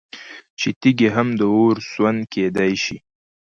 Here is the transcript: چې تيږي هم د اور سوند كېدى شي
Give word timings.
چې 0.59 0.69
تيږي 0.81 1.09
هم 1.15 1.27
د 1.39 1.41
اور 1.55 1.75
سوند 1.91 2.21
كېدى 2.33 2.71
شي 2.83 2.97